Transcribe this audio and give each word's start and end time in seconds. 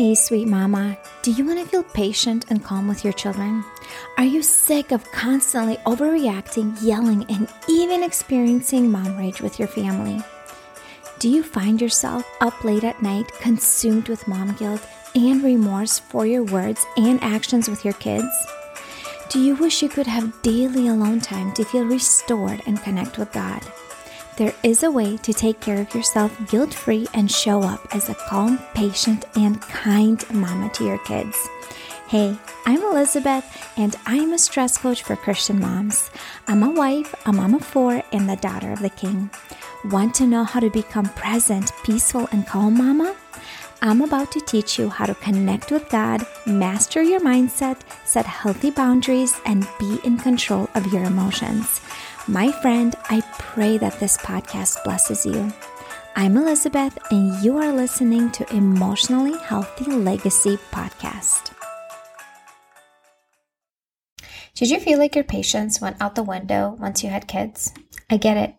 Hey, 0.00 0.14
sweet 0.14 0.48
mama, 0.48 0.96
do 1.20 1.30
you 1.30 1.44
want 1.44 1.58
to 1.58 1.66
feel 1.66 1.82
patient 1.82 2.46
and 2.48 2.64
calm 2.64 2.88
with 2.88 3.04
your 3.04 3.12
children? 3.12 3.62
Are 4.16 4.24
you 4.24 4.42
sick 4.42 4.92
of 4.92 5.04
constantly 5.12 5.76
overreacting, 5.84 6.74
yelling, 6.80 7.26
and 7.28 7.46
even 7.68 8.02
experiencing 8.02 8.90
mom 8.90 9.18
rage 9.18 9.42
with 9.42 9.58
your 9.58 9.68
family? 9.68 10.22
Do 11.18 11.28
you 11.28 11.42
find 11.42 11.82
yourself 11.82 12.26
up 12.40 12.64
late 12.64 12.82
at 12.82 13.02
night 13.02 13.30
consumed 13.42 14.08
with 14.08 14.26
mom 14.26 14.54
guilt 14.54 14.88
and 15.14 15.44
remorse 15.44 15.98
for 15.98 16.24
your 16.24 16.44
words 16.44 16.86
and 16.96 17.22
actions 17.22 17.68
with 17.68 17.84
your 17.84 17.92
kids? 17.92 18.32
Do 19.28 19.38
you 19.38 19.54
wish 19.54 19.82
you 19.82 19.90
could 19.90 20.06
have 20.06 20.40
daily 20.40 20.88
alone 20.88 21.20
time 21.20 21.52
to 21.52 21.64
feel 21.66 21.84
restored 21.84 22.62
and 22.64 22.82
connect 22.82 23.18
with 23.18 23.30
God? 23.32 23.60
There 24.40 24.54
is 24.62 24.82
a 24.84 24.90
way 24.90 25.18
to 25.18 25.34
take 25.34 25.60
care 25.60 25.82
of 25.82 25.94
yourself 25.94 26.34
guilt 26.48 26.72
free 26.72 27.06
and 27.12 27.30
show 27.30 27.62
up 27.62 27.86
as 27.94 28.08
a 28.08 28.14
calm, 28.14 28.58
patient, 28.72 29.26
and 29.36 29.60
kind 29.60 30.24
mama 30.32 30.70
to 30.70 30.84
your 30.86 30.96
kids. 31.04 31.36
Hey, 32.08 32.34
I'm 32.64 32.82
Elizabeth, 32.82 33.44
and 33.76 33.96
I'm 34.06 34.32
a 34.32 34.38
stress 34.38 34.78
coach 34.78 35.02
for 35.02 35.14
Christian 35.14 35.60
moms. 35.60 36.10
I'm 36.48 36.62
a 36.62 36.70
wife, 36.70 37.14
a 37.26 37.34
mom 37.34 37.54
of 37.54 37.62
four, 37.62 38.02
and 38.12 38.30
the 38.30 38.36
daughter 38.36 38.72
of 38.72 38.80
the 38.80 38.88
King. 38.88 39.28
Want 39.90 40.14
to 40.14 40.26
know 40.26 40.44
how 40.44 40.60
to 40.60 40.70
become 40.70 41.10
present, 41.10 41.70
peaceful, 41.84 42.26
and 42.32 42.46
calm, 42.46 42.78
mama? 42.78 43.14
I'm 43.82 44.02
about 44.02 44.30
to 44.32 44.40
teach 44.42 44.78
you 44.78 44.90
how 44.90 45.06
to 45.06 45.14
connect 45.14 45.70
with 45.70 45.88
God, 45.88 46.26
master 46.46 47.00
your 47.02 47.20
mindset, 47.20 47.80
set 48.04 48.26
healthy 48.26 48.70
boundaries, 48.70 49.40
and 49.46 49.66
be 49.78 49.98
in 50.04 50.18
control 50.18 50.68
of 50.74 50.92
your 50.92 51.04
emotions. 51.04 51.80
My 52.28 52.52
friend, 52.52 52.94
I 53.08 53.22
pray 53.38 53.78
that 53.78 53.98
this 53.98 54.18
podcast 54.18 54.84
blesses 54.84 55.24
you. 55.24 55.50
I'm 56.14 56.36
Elizabeth, 56.36 56.98
and 57.10 57.42
you 57.42 57.56
are 57.56 57.72
listening 57.72 58.30
to 58.32 58.54
Emotionally 58.54 59.38
Healthy 59.38 59.90
Legacy 59.90 60.58
Podcast. 60.70 61.52
Did 64.54 64.68
you 64.68 64.78
feel 64.78 64.98
like 64.98 65.14
your 65.14 65.24
patience 65.24 65.80
went 65.80 65.96
out 66.02 66.16
the 66.16 66.22
window 66.22 66.76
once 66.78 67.02
you 67.02 67.08
had 67.08 67.26
kids? 67.26 67.72
I 68.10 68.18
get 68.18 68.36
it. 68.36 68.54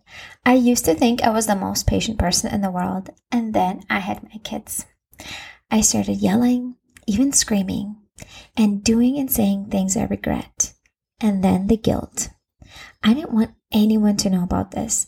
I 0.47 0.55
used 0.55 0.85
to 0.85 0.95
think 0.95 1.21
I 1.21 1.29
was 1.29 1.45
the 1.45 1.55
most 1.55 1.85
patient 1.85 2.17
person 2.17 2.51
in 2.51 2.61
the 2.61 2.71
world, 2.71 3.11
and 3.31 3.53
then 3.53 3.83
I 3.87 3.99
had 3.99 4.23
my 4.23 4.39
kids. 4.43 4.87
I 5.69 5.81
started 5.81 6.17
yelling, 6.17 6.75
even 7.07 7.31
screaming, 7.31 7.97
and 8.57 8.83
doing 8.83 9.17
and 9.17 9.31
saying 9.31 9.67
things 9.67 9.95
I 9.95 10.03
regret, 10.03 10.73
and 11.19 11.43
then 11.43 11.67
the 11.67 11.77
guilt. 11.77 12.29
I 13.03 13.13
didn't 13.13 13.33
want 13.33 13.51
anyone 13.71 14.17
to 14.17 14.29
know 14.29 14.43
about 14.43 14.71
this. 14.71 15.07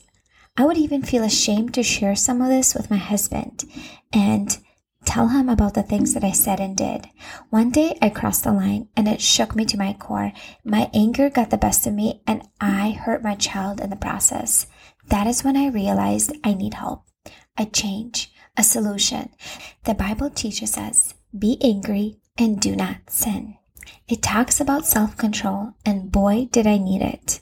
I 0.58 0.66
would 0.66 0.78
even 0.78 1.02
feel 1.02 1.23
ashamed 1.23 1.73
to 1.73 1.84
share 1.84 2.16
some 2.16 2.41
of 2.41 2.50
this 2.50 2.75
with 2.75 2.91
my 2.91 2.97
husband 2.97 3.64
and 4.11 4.58
tell 5.06 5.30
him 5.30 5.50
about 5.50 5.73
the 5.73 5.84
things 5.84 6.14
that 6.14 6.23
I 6.23 6.31
said 6.31 6.59
and 6.59 6.78
did. 6.78 7.08
One 7.50 7.72
day 7.72 7.97
I 8.02 8.09
crossed 8.09 8.44
the 8.44 8.52
line 8.52 8.88
and 8.95 9.08
it 9.08 9.22
shook 9.22 9.56
me 9.56 9.66
to 9.66 9.78
my 9.78 9.94
core. 9.94 10.31
My 10.64 10.89
anger 10.94 11.30
got 11.30 11.50
the 11.50 11.58
best 11.58 11.86
of 11.88 11.94
me 11.94 12.22
and 12.25 12.47
I 12.61 12.91
hurt 12.91 13.23
my 13.23 13.36
child 13.36 13.81
in 13.81 13.89
the 13.89 13.95
process. 13.95 14.67
That 15.09 15.28
is 15.28 15.44
when 15.44 15.58
I 15.58 15.67
realized 15.67 16.38
I 16.44 16.53
need 16.53 16.75
help, 16.75 17.03
a 17.58 17.66
change, 17.66 18.33
a 18.58 18.64
solution. 18.64 19.30
The 19.84 19.94
Bible 19.94 20.30
teaches 20.30 20.78
us 20.78 21.14
be 21.38 21.58
angry 21.62 22.18
and 22.38 22.59
do 22.59 22.76
not 22.76 23.09
sin. 23.09 23.58
It 24.08 24.22
talks 24.22 24.59
about 24.59 24.86
self 24.86 25.18
control, 25.18 25.73
and 25.86 26.12
boy, 26.12 26.48
did 26.52 26.68
I 26.68 26.78
need 26.78 27.02
it 27.02 27.42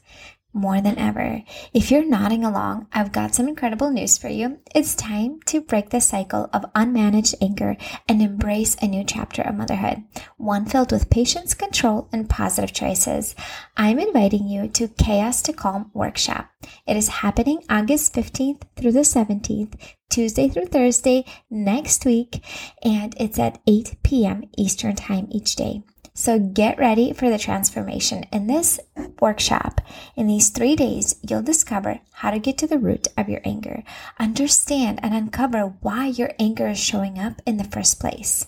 more 0.54 0.82
than 0.82 0.98
ever. 0.98 1.44
If 1.74 1.92
you're 1.92 2.06
nodding 2.06 2.44
along, 2.44 2.88
I've 2.92 3.12
got 3.12 3.34
some 3.34 3.48
incredible 3.48 3.90
news 3.90 4.18
for 4.18 4.28
you. 4.28 4.60
It's 4.76 4.96
time 4.96 5.40
to 5.48 5.62
break 5.62 5.90
the 5.90 6.02
cycle 6.02 6.50
of 6.54 6.72
unmanaged 6.74 7.36
anger 7.42 7.78
and 8.08 8.22
embrace 8.22 8.76
a 8.82 8.88
new 8.88 9.04
chapter 9.04 9.42
of 9.42 9.56
motherhood, 9.56 10.04
one 10.38 10.66
filled 10.66 10.92
with 10.92 11.10
patience, 11.10 11.54
control, 11.54 12.10
and 12.12 12.30
positive 12.30 12.74
choices. 12.74 13.36
I'm 13.78 14.00
inviting 14.00 14.48
you 14.48 14.68
to 14.70 14.88
Chaos 14.88 15.42
to 15.44 15.54
Calm 15.54 15.92
workshop. 15.94 16.50
It 16.86 16.98
is 16.98 17.08
happening 17.08 17.64
August 17.70 18.14
15th 18.14 18.64
through 18.76 18.92
the 18.92 19.00
17th, 19.00 19.74
Tuesday 20.10 20.50
through 20.50 20.68
Thursday 20.68 21.26
next 21.50 22.06
week, 22.06 22.44
and 22.84 23.16
it's 23.18 23.40
at 23.40 23.62
8 23.68 23.98
p.m. 24.04 24.44
Eastern 24.58 24.96
Time 24.96 25.28
each 25.32 25.56
day. 25.56 25.84
So 26.14 26.40
get 26.40 26.78
ready 26.78 27.14
for 27.14 27.30
the 27.30 27.40
transformation. 27.40 28.26
In 28.32 28.48
this 28.48 28.80
workshop, 29.22 29.80
in 30.16 30.28
these 30.28 30.50
three 30.50 30.76
days, 30.76 31.16
you'll 31.22 31.44
discover 31.44 32.00
how 32.12 32.32
to 32.32 32.40
get 32.40 32.58
to 32.58 32.68
the 32.68 32.80
root 32.80 33.08
of 33.18 33.30
your 33.30 33.42
anger, 33.46 33.84
understand 34.20 35.00
and 35.04 35.14
uncover 35.14 35.74
why 35.82 36.08
your 36.08 36.32
anger 36.40 36.68
is 36.68 36.80
showing 36.80 37.20
up 37.20 37.42
in 37.46 37.58
the 37.58 37.64
first 37.64 38.00
place. 38.00 38.48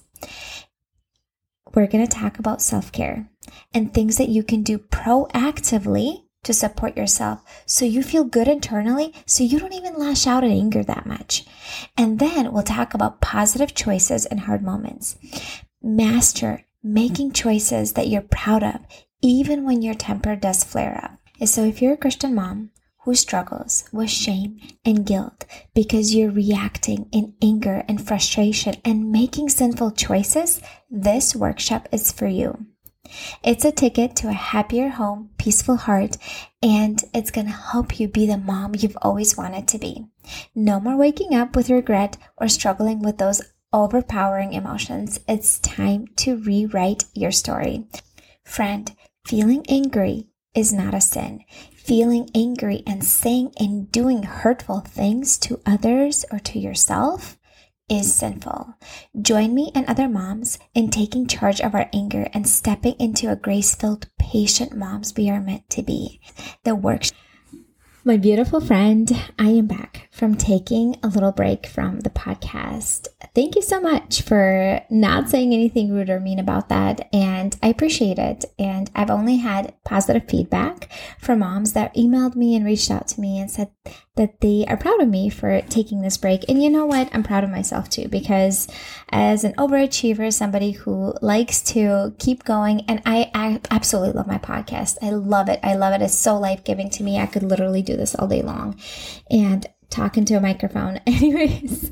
We're 1.73 1.87
going 1.87 2.05
to 2.05 2.17
talk 2.17 2.39
about 2.39 2.61
self 2.61 2.91
care 2.91 3.29
and 3.73 3.93
things 3.93 4.17
that 4.17 4.29
you 4.29 4.43
can 4.43 4.63
do 4.63 4.77
proactively 4.77 6.23
to 6.43 6.53
support 6.53 6.97
yourself 6.97 7.41
so 7.65 7.85
you 7.85 8.03
feel 8.03 8.23
good 8.25 8.47
internally 8.47 9.13
so 9.25 9.43
you 9.43 9.59
don't 9.59 9.73
even 9.73 9.95
lash 9.95 10.27
out 10.27 10.43
at 10.43 10.51
anger 10.51 10.83
that 10.83 11.05
much. 11.05 11.45
And 11.97 12.19
then 12.19 12.51
we'll 12.51 12.63
talk 12.63 12.93
about 12.93 13.21
positive 13.21 13.73
choices 13.73 14.25
in 14.25 14.39
hard 14.39 14.61
moments. 14.61 15.17
Master 15.81 16.65
making 16.83 17.31
choices 17.31 17.93
that 17.93 18.09
you're 18.09 18.21
proud 18.21 18.61
of, 18.61 18.81
even 19.23 19.63
when 19.63 19.81
your 19.81 19.95
temper 19.95 20.35
does 20.35 20.63
flare 20.63 20.99
up. 21.01 21.47
So, 21.47 21.63
if 21.63 21.81
you're 21.81 21.93
a 21.93 21.97
Christian 21.97 22.35
mom 22.35 22.71
who 22.99 23.15
struggles 23.15 23.85
with 23.91 24.09
shame 24.09 24.59
and 24.85 25.05
guilt 25.05 25.45
because 25.73 26.13
you're 26.13 26.29
reacting 26.31 27.07
in 27.11 27.33
anger 27.41 27.83
and 27.87 28.05
frustration 28.05 28.75
and 28.85 29.11
making 29.11 29.49
sinful 29.49 29.91
choices, 29.91 30.61
this 30.91 31.35
workshop 31.35 31.87
is 31.91 32.11
for 32.11 32.27
you. 32.27 32.65
It's 33.43 33.65
a 33.65 33.71
ticket 33.71 34.15
to 34.17 34.29
a 34.29 34.33
happier 34.33 34.89
home, 34.89 35.29
peaceful 35.37 35.77
heart, 35.77 36.17
and 36.61 37.03
it's 37.13 37.31
going 37.31 37.47
to 37.47 37.53
help 37.53 37.99
you 37.99 38.07
be 38.07 38.25
the 38.25 38.37
mom 38.37 38.73
you've 38.77 38.97
always 39.01 39.37
wanted 39.37 39.67
to 39.69 39.77
be. 39.77 40.05
No 40.55 40.79
more 40.79 40.97
waking 40.97 41.35
up 41.35 41.55
with 41.55 41.69
regret 41.69 42.17
or 42.37 42.47
struggling 42.47 43.01
with 43.01 43.17
those 43.17 43.41
overpowering 43.73 44.53
emotions, 44.53 45.19
it's 45.27 45.59
time 45.59 46.07
to 46.15 46.37
rewrite 46.37 47.05
your 47.13 47.31
story. 47.31 47.87
Friend, 48.45 48.91
feeling 49.25 49.65
angry 49.69 50.27
is 50.53 50.73
not 50.73 50.93
a 50.93 51.01
sin. 51.01 51.43
Feeling 51.75 52.29
angry 52.35 52.83
and 52.85 53.03
saying 53.03 53.53
and 53.59 53.91
doing 53.91 54.23
hurtful 54.23 54.81
things 54.81 55.37
to 55.39 55.61
others 55.65 56.25
or 56.31 56.39
to 56.39 56.59
yourself 56.59 57.37
is 57.89 58.13
sinful. 58.13 58.75
Join 59.21 59.53
me 59.53 59.71
and 59.75 59.85
other 59.87 60.07
moms 60.07 60.57
in 60.73 60.89
taking 60.89 61.27
charge 61.27 61.59
of 61.61 61.75
our 61.75 61.89
anger 61.93 62.29
and 62.33 62.47
stepping 62.47 62.95
into 62.99 63.29
a 63.29 63.35
grace 63.35 63.75
filled, 63.75 64.07
patient 64.17 64.75
moms 64.75 65.13
we 65.15 65.29
are 65.29 65.41
meant 65.41 65.69
to 65.71 65.81
be. 65.81 66.21
The 66.63 66.75
workshop 66.75 67.17
my 68.05 68.17
beautiful 68.17 68.59
friend, 68.59 69.09
I 69.39 69.49
am 69.49 69.67
back 69.67 70.09
from 70.11 70.35
taking 70.35 70.97
a 71.01 71.07
little 71.07 71.31
break 71.31 71.65
from 71.65 72.01
the 72.01 72.09
podcast. 72.09 73.07
Thank 73.33 73.55
you 73.55 73.61
so 73.61 73.79
much 73.79 74.21
for 74.21 74.81
not 74.89 75.29
saying 75.29 75.53
anything 75.53 75.93
rude 75.93 76.09
or 76.09 76.19
mean 76.19 76.37
about 76.37 76.67
that. 76.67 77.07
And 77.13 77.55
I 77.63 77.69
appreciate 77.69 78.19
it. 78.19 78.43
And 78.59 78.91
I've 78.93 79.09
only 79.09 79.37
had 79.37 79.73
positive 79.85 80.27
feedback 80.27 80.91
from 81.17 81.39
moms 81.39 81.71
that 81.73 81.95
emailed 81.95 82.35
me 82.35 82.57
and 82.57 82.65
reached 82.65 82.91
out 82.91 83.07
to 83.09 83.21
me 83.21 83.39
and 83.39 83.49
said 83.49 83.69
that 84.15 84.41
they 84.41 84.63
are 84.67 84.77
proud 84.77 85.01
of 85.01 85.07
me 85.07 85.27
for 85.27 85.61
taking 85.61 86.01
this 86.01 86.17
break. 86.17 86.47
And 86.47 86.61
you 86.61 86.69
know 86.69 86.85
what? 86.85 87.09
I'm 87.13 87.23
proud 87.23 87.43
of 87.43 87.49
myself 87.49 87.89
too, 87.89 88.07
because 88.07 88.67
as 89.09 89.43
an 89.43 89.53
overachiever, 89.53 90.31
somebody 90.31 90.71
who 90.71 91.15
likes 91.21 91.61
to 91.73 92.13
keep 92.19 92.43
going, 92.43 92.81
and 92.87 93.01
I, 93.05 93.31
I 93.33 93.59
absolutely 93.71 94.13
love 94.13 94.27
my 94.27 94.37
podcast. 94.37 94.97
I 95.01 95.09
love 95.09 95.49
it. 95.49 95.59
I 95.63 95.73
love 95.73 95.93
it. 95.93 96.03
It's 96.03 96.13
so 96.13 96.37
life 96.37 96.63
giving 96.63 96.91
to 96.91 97.03
me. 97.03 97.17
I 97.17 97.25
could 97.25 97.43
literally 97.43 97.81
do 97.81 97.97
this 97.97 98.13
all 98.13 98.27
day 98.27 98.43
long. 98.43 98.79
And 99.31 99.65
talking 99.93 100.25
to 100.25 100.33
a 100.33 100.41
microphone. 100.41 100.97
Anyways, 101.07 101.89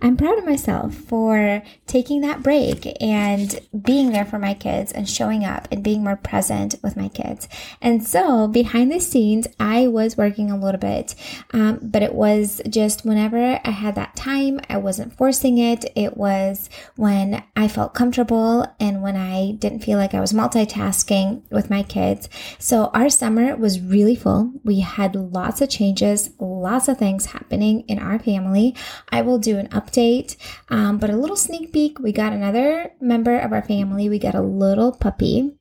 I'm 0.00 0.16
proud 0.16 0.38
of 0.38 0.46
myself 0.46 0.94
for 0.94 1.62
taking 1.86 2.22
that 2.22 2.42
break 2.42 3.00
and 3.02 3.60
being 3.82 4.12
there 4.12 4.24
for 4.24 4.38
my 4.38 4.54
kids 4.54 4.90
and 4.90 5.08
showing 5.08 5.44
up 5.44 5.68
and 5.70 5.84
being 5.84 6.02
more 6.02 6.16
present 6.16 6.76
with 6.82 6.96
my 6.96 7.08
kids. 7.08 7.46
And 7.82 8.06
so, 8.06 8.48
behind 8.48 8.90
the 8.90 9.00
scenes, 9.00 9.46
I 9.60 9.86
was 9.86 10.16
working 10.16 10.50
a 10.50 10.56
little 10.58 10.80
bit, 10.80 11.14
um, 11.52 11.78
but 11.82 12.02
it 12.02 12.14
was 12.14 12.62
just 12.68 13.04
whenever 13.04 13.60
I 13.62 13.70
had 13.70 13.94
that 13.96 14.16
time, 14.16 14.60
I 14.70 14.78
wasn't 14.78 15.16
forcing 15.16 15.58
it. 15.58 15.84
It 15.94 16.16
was 16.16 16.70
when 16.96 17.42
I 17.54 17.68
felt 17.68 17.94
comfortable 17.94 18.66
and 18.80 19.02
when 19.02 19.16
I 19.16 19.52
didn't 19.52 19.84
feel 19.84 19.98
like 19.98 20.14
I 20.14 20.20
was 20.20 20.32
multitasking 20.32 21.42
with 21.50 21.68
my 21.68 21.82
kids. 21.82 22.28
So, 22.58 22.86
our 22.94 23.10
summer 23.10 23.54
was 23.56 23.80
really 23.80 24.16
full. 24.16 24.52
We 24.64 24.80
had 24.80 25.14
lots 25.14 25.60
of 25.60 25.68
changes, 25.68 26.30
lots 26.38 26.88
of 26.88 26.96
things 26.96 27.26
happening 27.34 27.80
in 27.88 27.98
our 27.98 28.18
family. 28.18 28.74
I 29.10 29.22
will 29.22 29.38
do 29.38 29.58
an 29.58 29.68
update, 29.68 30.36
um, 30.68 30.98
but 30.98 31.10
a 31.10 31.16
little 31.16 31.36
sneak 31.36 31.72
peek. 31.72 31.98
We 31.98 32.12
got 32.12 32.32
another 32.32 32.92
member 33.00 33.38
of 33.38 33.52
our 33.52 33.62
family. 33.62 34.08
We 34.08 34.18
got 34.18 34.34
a 34.34 34.40
little 34.40 34.92
puppy, 34.92 35.56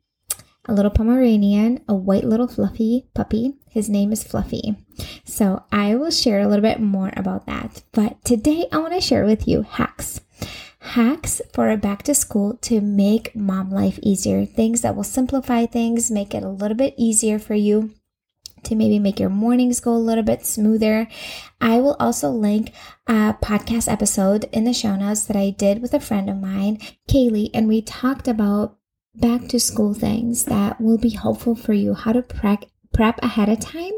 a 0.65 0.73
little 0.73 0.91
Pomeranian, 0.91 1.83
a 1.87 1.95
white 1.95 2.23
little 2.23 2.47
fluffy 2.47 3.07
puppy. 3.13 3.55
His 3.69 3.89
name 3.89 4.11
is 4.11 4.23
Fluffy. 4.23 4.77
So 5.25 5.63
I 5.71 5.95
will 5.95 6.11
share 6.11 6.39
a 6.39 6.47
little 6.47 6.61
bit 6.61 6.79
more 6.79 7.11
about 7.17 7.47
that. 7.47 7.83
But 7.91 8.23
today 8.23 8.67
I 8.71 8.77
want 8.77 8.93
to 8.93 9.01
share 9.01 9.25
with 9.25 9.47
you 9.47 9.63
hacks 9.63 10.21
hacks 10.83 11.41
for 11.53 11.75
back 11.77 12.03
to 12.03 12.13
school 12.13 12.57
to 12.57 12.81
make 12.81 13.33
mom 13.35 13.71
life 13.71 13.97
easier. 14.03 14.45
Things 14.45 14.81
that 14.81 14.95
will 14.95 15.03
simplify 15.03 15.65
things, 15.65 16.11
make 16.11 16.35
it 16.35 16.43
a 16.43 16.49
little 16.49 16.75
bit 16.75 16.93
easier 16.97 17.39
for 17.39 17.55
you 17.55 17.93
to 18.65 18.75
maybe 18.75 18.99
make 18.99 19.19
your 19.19 19.29
mornings 19.29 19.79
go 19.79 19.93
a 19.93 19.97
little 19.97 20.23
bit 20.23 20.45
smoother. 20.45 21.07
I 21.61 21.79
will 21.79 21.95
also 21.99 22.29
link 22.29 22.71
a 23.07 23.35
podcast 23.41 23.91
episode 23.91 24.45
in 24.51 24.63
the 24.63 24.73
show 24.73 24.95
notes 24.95 25.25
that 25.25 25.37
I 25.37 25.51
did 25.51 25.81
with 25.81 25.93
a 25.93 25.99
friend 25.99 26.29
of 26.29 26.37
mine, 26.37 26.77
Kaylee, 27.07 27.49
and 27.53 27.67
we 27.67 27.81
talked 27.81 28.27
about 28.27 28.77
back 29.15 29.47
to 29.49 29.59
school 29.59 29.93
things 29.93 30.45
that 30.45 30.81
will 30.81 30.97
be 30.97 31.09
helpful 31.09 31.55
for 31.55 31.73
you, 31.73 31.93
how 31.93 32.13
to 32.13 32.21
prep 32.21 32.65
prep 32.93 33.19
ahead 33.21 33.49
of 33.49 33.59
time 33.59 33.91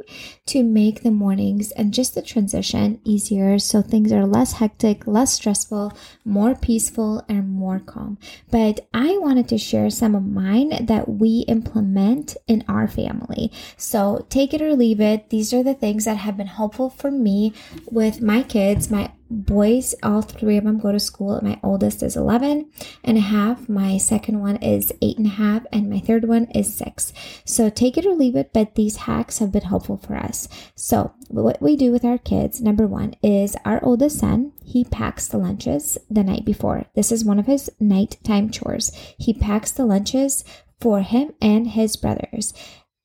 to 0.47 0.63
make 0.63 1.03
the 1.03 1.11
mornings 1.11 1.71
and 1.73 1.93
just 1.93 2.15
the 2.15 2.21
transition 2.21 2.99
easier 3.03 3.59
so 3.59 3.81
things 3.81 4.11
are 4.11 4.25
less 4.25 4.53
hectic, 4.53 5.05
less 5.05 5.33
stressful, 5.33 5.91
more 6.23 6.55
peaceful, 6.55 7.23
and 7.27 7.49
more 7.49 7.79
calm. 7.79 8.17
But 8.49 8.87
I 8.93 9.17
wanted 9.17 9.47
to 9.49 9.57
share 9.57 9.89
some 9.89 10.15
of 10.15 10.25
mine 10.25 10.85
that 10.85 11.09
we 11.09 11.45
implement 11.47 12.37
in 12.47 12.63
our 12.67 12.87
family. 12.87 13.51
So 13.77 14.25
take 14.29 14.53
it 14.53 14.61
or 14.61 14.73
leave 14.73 15.01
it. 15.01 15.29
These 15.29 15.53
are 15.53 15.63
the 15.63 15.73
things 15.73 16.05
that 16.05 16.17
have 16.17 16.37
been 16.37 16.47
helpful 16.47 16.89
for 16.89 17.11
me 17.11 17.53
with 17.91 18.21
my 18.21 18.43
kids, 18.43 18.89
my 18.89 19.11
boys, 19.29 19.95
all 20.03 20.21
three 20.21 20.57
of 20.57 20.63
them 20.63 20.79
go 20.79 20.91
to 20.91 20.99
school. 20.99 21.39
My 21.41 21.59
oldest 21.63 22.03
is 22.03 22.15
11 22.15 22.69
and 23.03 23.17
a 23.17 23.21
half. 23.21 23.67
My 23.67 23.97
second 23.97 24.39
one 24.39 24.57
is 24.57 24.93
eight 25.01 25.17
and 25.17 25.27
a 25.27 25.31
half. 25.31 25.65
And 25.71 25.89
my 25.89 25.99
third 25.99 26.25
one 26.25 26.45
is 26.51 26.73
six. 26.73 27.13
So 27.43 27.69
take 27.69 27.97
it 27.97 28.05
or 28.05 28.13
leave 28.13 28.35
it, 28.35 28.51
but 28.53 28.75
these 28.75 28.97
hacks 28.97 29.39
have 29.39 29.51
been 29.51 29.63
helpful 29.63 29.97
for 29.97 30.15
us. 30.15 30.47
So 30.75 31.13
what 31.27 31.61
we 31.61 31.75
do 31.75 31.91
with 31.91 32.05
our 32.05 32.17
kids, 32.17 32.61
number 32.61 32.87
one 32.87 33.15
is 33.23 33.55
our 33.65 33.83
oldest 33.83 34.19
son, 34.19 34.53
he 34.63 34.83
packs 34.83 35.27
the 35.27 35.37
lunches 35.37 35.97
the 36.09 36.23
night 36.23 36.45
before. 36.45 36.85
This 36.95 37.11
is 37.11 37.25
one 37.25 37.39
of 37.39 37.47
his 37.47 37.69
nighttime 37.79 38.49
chores. 38.49 38.91
He 39.17 39.33
packs 39.33 39.71
the 39.71 39.85
lunches 39.85 40.43
for 40.79 41.01
him 41.01 41.33
and 41.41 41.67
his 41.69 41.95
brothers. 41.95 42.53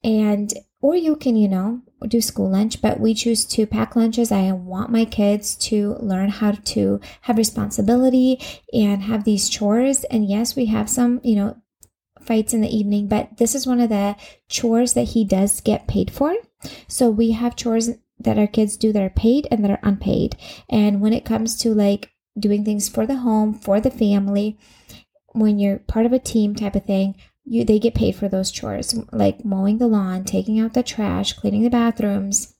And 0.02 0.52
or 0.80 0.96
you 0.96 1.16
can, 1.16 1.36
you 1.36 1.48
know, 1.48 1.82
do 2.06 2.20
school 2.20 2.50
lunch, 2.50 2.80
but 2.80 3.00
we 3.00 3.14
choose 3.14 3.44
to 3.44 3.66
pack 3.66 3.96
lunches. 3.96 4.32
I 4.32 4.52
want 4.52 4.90
my 4.90 5.04
kids 5.04 5.54
to 5.56 5.96
learn 6.00 6.30
how 6.30 6.52
to 6.52 7.00
have 7.22 7.36
responsibility 7.36 8.40
and 8.72 9.02
have 9.02 9.24
these 9.24 9.48
chores. 9.48 10.04
And 10.04 10.28
yes, 10.28 10.56
we 10.56 10.66
have 10.66 10.88
some, 10.88 11.20
you 11.22 11.36
know, 11.36 11.56
fights 12.22 12.54
in 12.54 12.60
the 12.60 12.74
evening, 12.74 13.08
but 13.08 13.36
this 13.38 13.54
is 13.54 13.66
one 13.66 13.80
of 13.80 13.88
the 13.88 14.16
chores 14.48 14.94
that 14.94 15.08
he 15.08 15.24
does 15.24 15.60
get 15.60 15.88
paid 15.88 16.10
for. 16.10 16.34
So 16.88 17.10
we 17.10 17.32
have 17.32 17.56
chores 17.56 17.90
that 18.18 18.38
our 18.38 18.46
kids 18.46 18.76
do 18.76 18.92
that 18.92 19.02
are 19.02 19.10
paid 19.10 19.48
and 19.50 19.64
that 19.64 19.70
are 19.70 19.80
unpaid. 19.82 20.36
And 20.68 21.00
when 21.00 21.12
it 21.12 21.24
comes 21.24 21.56
to 21.58 21.74
like 21.74 22.10
doing 22.38 22.64
things 22.64 22.88
for 22.88 23.06
the 23.06 23.16
home, 23.16 23.54
for 23.54 23.80
the 23.80 23.90
family, 23.90 24.58
when 25.32 25.58
you're 25.58 25.78
part 25.78 26.06
of 26.06 26.12
a 26.12 26.18
team 26.18 26.54
type 26.54 26.76
of 26.76 26.84
thing, 26.84 27.14
you 27.44 27.64
they 27.64 27.78
get 27.78 27.94
paid 27.94 28.14
for 28.14 28.28
those 28.28 28.50
chores 28.50 28.94
like 29.12 29.44
mowing 29.44 29.78
the 29.78 29.86
lawn, 29.86 30.24
taking 30.24 30.60
out 30.60 30.74
the 30.74 30.82
trash, 30.82 31.32
cleaning 31.32 31.62
the 31.62 31.70
bathrooms, 31.70 32.54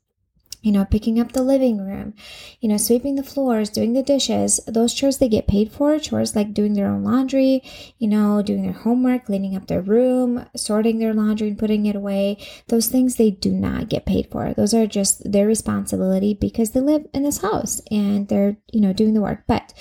you 0.63 0.73
know, 0.73 0.85
picking 0.85 1.19
up 1.19 1.33
the 1.33 1.43
living 1.43 1.79
room, 1.79 2.13
you 2.61 2.69
know, 2.69 2.77
sweeping 2.77 3.15
the 3.15 3.23
floors, 3.23 3.71
doing 3.71 3.95
the 3.95 4.03
dishes, 4.03 4.61
those 4.67 4.93
chores 4.93 5.19
they 5.19 5.29
get 5.29 5.47
paid 5.47 5.73
for, 5.73 5.99
chores 5.99 6.37
like 6.37 6.53
doing 6.53 6.75
their 6.75 6.87
own 6.87 7.03
laundry, 7.03 7.63
you 7.99 8.07
know, 8.07 8.43
doing 8.43 8.63
their 8.63 8.73
homework, 8.73 9.27
cleaning 9.27 9.57
up 9.57 9.67
their 9.69 9.81
room, 9.81 10.45
sorting 10.55 10.99
their 10.99 11.15
laundry 11.15 11.49
and 11.49 11.59
putting 11.59 11.87
it 11.87 11.97
away, 11.97 12.37
those 12.69 12.89
things 12.89 13.17
they 13.17 13.31
do 13.31 13.53
not 13.53 13.89
get 13.89 14.05
paid 14.05 14.31
for. 14.31 14.53
Those 14.53 14.75
are 14.75 14.87
just 14.87 15.31
their 15.31 15.47
responsibility 15.47 16.35
because 16.35 16.73
they 16.73 16.81
live 16.81 17.07
in 17.15 17.23
this 17.23 17.41
house 17.41 17.81
and 17.91 18.29
they're, 18.29 18.57
you 18.71 18.81
know, 18.81 18.93
doing 18.93 19.15
the 19.15 19.23
work. 19.23 19.45
But 19.47 19.73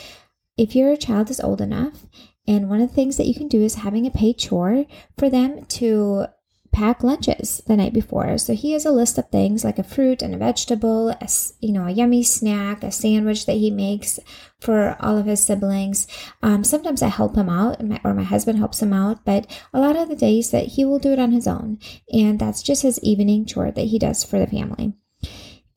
if 0.57 0.75
your 0.75 0.95
child 0.95 1.29
is 1.29 1.41
old 1.41 1.61
enough 1.61 2.05
and 2.49 2.67
one 2.67 2.81
of 2.81 2.89
the 2.89 2.95
things 2.95 3.17
that 3.17 3.27
you 3.27 3.35
can 3.35 3.47
do 3.47 3.61
is 3.61 3.75
having 3.75 4.07
a 4.07 4.11
paid 4.11 4.39
chore 4.39 4.87
for 5.19 5.29
them 5.29 5.65
to 5.65 6.25
pack 6.71 7.03
lunches 7.03 7.61
the 7.67 7.77
night 7.77 7.93
before. 7.93 8.39
So 8.39 8.53
he 8.53 8.71
has 8.71 8.85
a 8.85 8.91
list 8.91 9.19
of 9.19 9.29
things 9.29 9.63
like 9.63 9.77
a 9.77 9.83
fruit 9.83 10.23
and 10.23 10.33
a 10.33 10.37
vegetable, 10.37 11.09
a, 11.09 11.29
you 11.59 11.71
know, 11.71 11.85
a 11.85 11.91
yummy 11.91 12.23
snack, 12.23 12.83
a 12.83 12.91
sandwich 12.91 13.45
that 13.45 13.57
he 13.57 13.69
makes 13.69 14.19
for 14.59 14.97
all 14.99 15.15
of 15.17 15.27
his 15.27 15.45
siblings. 15.45 16.07
Um, 16.41 16.63
sometimes 16.63 17.03
I 17.03 17.09
help 17.09 17.35
him 17.35 17.49
out, 17.49 17.81
or 18.03 18.15
my 18.15 18.23
husband 18.23 18.57
helps 18.57 18.81
him 18.81 18.93
out, 18.93 19.23
but 19.25 19.45
a 19.71 19.79
lot 19.79 19.95
of 19.95 20.09
the 20.09 20.15
days 20.15 20.49
that 20.49 20.69
he 20.69 20.85
will 20.85 20.99
do 20.99 21.13
it 21.13 21.19
on 21.19 21.31
his 21.31 21.47
own, 21.47 21.77
and 22.11 22.39
that's 22.39 22.63
just 22.63 22.81
his 22.81 22.99
evening 23.03 23.45
chore 23.45 23.69
that 23.69 23.85
he 23.85 23.99
does 23.99 24.23
for 24.23 24.39
the 24.39 24.47
family. 24.47 24.93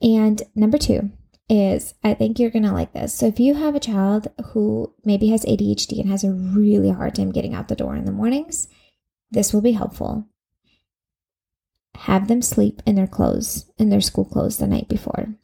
And 0.01 0.41
number 0.55 0.79
two, 0.79 1.11
is 1.49 1.93
I 2.03 2.13
think 2.13 2.39
you're 2.39 2.49
going 2.49 2.63
to 2.63 2.71
like 2.71 2.93
this. 2.93 3.13
So, 3.13 3.27
if 3.27 3.39
you 3.39 3.55
have 3.55 3.75
a 3.75 3.79
child 3.79 4.27
who 4.53 4.93
maybe 5.03 5.29
has 5.29 5.45
ADHD 5.45 5.99
and 5.99 6.09
has 6.09 6.23
a 6.23 6.31
really 6.31 6.91
hard 6.91 7.15
time 7.15 7.31
getting 7.31 7.53
out 7.53 7.67
the 7.67 7.75
door 7.75 7.95
in 7.95 8.05
the 8.05 8.11
mornings, 8.11 8.67
this 9.31 9.53
will 9.53 9.61
be 9.61 9.73
helpful. 9.73 10.27
Have 11.95 12.27
them 12.27 12.41
sleep 12.41 12.81
in 12.85 12.95
their 12.95 13.07
clothes, 13.07 13.69
in 13.77 13.89
their 13.89 14.01
school 14.01 14.25
clothes 14.25 14.57
the 14.57 14.67
night 14.67 14.87
before. 14.87 15.35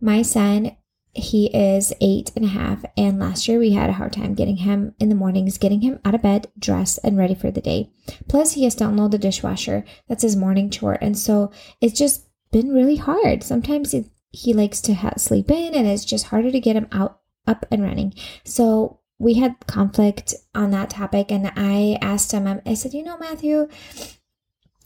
My 0.00 0.22
son, 0.22 0.76
he 1.12 1.46
is 1.46 1.92
eight 2.00 2.30
and 2.36 2.44
a 2.44 2.48
half, 2.48 2.84
and 2.96 3.18
last 3.18 3.48
year 3.48 3.58
we 3.58 3.72
had 3.72 3.90
a 3.90 3.94
hard 3.94 4.12
time 4.12 4.34
getting 4.34 4.58
him 4.58 4.94
in 5.00 5.08
the 5.08 5.14
mornings, 5.14 5.58
getting 5.58 5.80
him 5.80 5.98
out 6.04 6.14
of 6.14 6.22
bed, 6.22 6.48
dressed, 6.58 7.00
and 7.02 7.18
ready 7.18 7.34
for 7.34 7.50
the 7.50 7.60
day. 7.60 7.90
Plus, 8.28 8.52
he 8.52 8.64
has 8.64 8.76
to 8.76 8.86
unload 8.86 9.10
the 9.10 9.18
dishwasher. 9.18 9.84
That's 10.08 10.22
his 10.22 10.36
morning 10.36 10.70
chore. 10.70 10.98
And 11.00 11.18
so 11.18 11.50
it's 11.80 11.98
just 11.98 12.26
been 12.52 12.72
really 12.72 12.96
hard. 12.96 13.42
Sometimes 13.42 13.92
it, 13.92 14.06
he 14.30 14.52
likes 14.52 14.80
to 14.82 14.94
ha- 14.94 15.14
sleep 15.16 15.50
in 15.50 15.74
and 15.74 15.86
it's 15.86 16.04
just 16.04 16.26
harder 16.26 16.50
to 16.50 16.60
get 16.60 16.76
him 16.76 16.88
out 16.92 17.20
up 17.46 17.66
and 17.70 17.82
running. 17.82 18.14
So 18.44 19.00
we 19.18 19.34
had 19.34 19.66
conflict 19.66 20.34
on 20.54 20.70
that 20.70 20.90
topic 20.90 21.30
and 21.30 21.52
I 21.56 21.98
asked 22.00 22.32
him 22.32 22.60
I 22.64 22.74
said, 22.74 22.94
"You 22.94 23.02
know, 23.02 23.18
Matthew, 23.18 23.68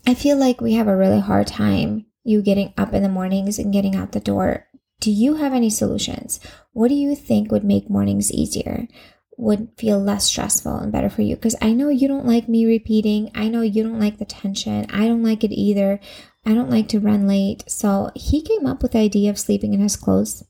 I 0.07 0.15
feel 0.15 0.37
like 0.37 0.61
we 0.61 0.75
have 0.75 0.89
a 0.89 0.97
really 0.97 1.21
hard 1.21 1.47
time 1.47 2.07
you 2.25 2.41
getting 2.43 2.73
up 2.77 2.93
in 2.95 3.03
the 3.03 3.09
mornings 3.09 3.59
and 3.59 3.73
getting 3.73 3.95
out 3.95 4.13
the 4.13 4.21
door. 4.21 4.67
Do 5.01 5.11
you 5.11 5.35
have 5.35 5.53
any 5.53 5.71
solutions? 5.71 6.41
What 6.73 6.89
do 6.89 6.95
you 6.95 7.15
think 7.15 7.53
would 7.53 7.65
make 7.65 7.91
mornings 7.91 8.33
easier? 8.33 8.89
Would 9.37 9.69
feel 9.77 9.99
less 9.99 10.25
stressful 10.25 10.77
and 10.77 10.91
better 10.91 11.11
for 11.11 11.23
you? 11.23 11.37
Because 11.37 11.57
I 11.61 11.73
know 11.73 11.91
you 11.91 12.09
don't 12.09 12.27
like 12.27 12.49
me 12.49 12.65
repeating. 12.65 13.31
I 13.35 13.49
know 13.49 13.61
you 13.61 13.83
don't 13.83 14.01
like 14.01 14.19
the 14.19 14.25
tension. 14.25 14.87
I 14.91 15.07
don't 15.07 15.23
like 15.23 15.45
it 15.45 15.53
either. 15.53 16.01
I 16.47 16.55
don't 16.55 16.71
like 16.71 16.89
to 16.89 17.01
run 17.01 17.27
late. 17.27 17.65
So 17.67 18.11
he 18.15 18.43
came 18.43 18.67
up 18.67 18.83
with 18.83 18.93
the 18.93 18.99
idea 18.99 19.31
of 19.31 19.39
sleeping 19.39 19.75
in 19.75 19.81
his 19.81 19.97
clothes. 19.97 20.45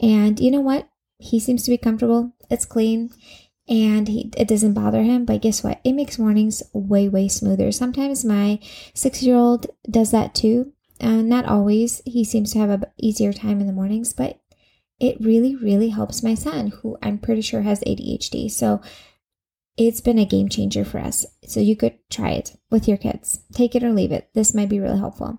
And 0.00 0.40
you 0.40 0.50
know 0.50 0.60
what? 0.60 0.88
He 1.18 1.38
seems 1.38 1.62
to 1.64 1.70
be 1.70 1.78
comfortable. 1.78 2.32
It's 2.50 2.64
clean 2.64 3.10
and 3.68 4.08
he, 4.08 4.30
it 4.36 4.48
doesn't 4.48 4.74
bother 4.74 5.02
him. 5.02 5.24
But 5.24 5.42
guess 5.42 5.62
what? 5.62 5.80
It 5.84 5.92
makes 5.92 6.18
mornings 6.18 6.62
way, 6.72 7.08
way 7.08 7.28
smoother. 7.28 7.70
Sometimes 7.72 8.24
my 8.24 8.58
six 8.94 9.22
year 9.22 9.36
old 9.36 9.66
does 9.88 10.10
that 10.10 10.34
too. 10.34 10.72
Uh, 11.00 11.22
not 11.22 11.46
always. 11.46 12.00
He 12.04 12.24
seems 12.24 12.52
to 12.52 12.58
have 12.58 12.70
an 12.70 12.84
easier 12.96 13.32
time 13.32 13.60
in 13.60 13.66
the 13.66 13.72
mornings, 13.72 14.12
but 14.12 14.40
it 15.00 15.16
really, 15.20 15.56
really 15.56 15.88
helps 15.88 16.22
my 16.22 16.34
son, 16.34 16.68
who 16.68 16.96
I'm 17.02 17.18
pretty 17.18 17.40
sure 17.40 17.62
has 17.62 17.80
ADHD. 17.80 18.50
So 18.50 18.80
it's 19.76 20.02
been 20.02 20.18
a 20.18 20.26
game 20.26 20.48
changer 20.48 20.84
for 20.84 20.98
us. 20.98 21.24
So 21.46 21.58
you 21.58 21.76
could 21.76 21.98
try 22.10 22.30
it 22.30 22.56
with 22.70 22.86
your 22.86 22.96
kids. 22.96 23.40
Take 23.52 23.74
it 23.74 23.82
or 23.82 23.90
leave 23.90 24.12
it. 24.12 24.28
This 24.34 24.54
might 24.54 24.68
be 24.68 24.78
really 24.78 24.98
helpful. 24.98 25.38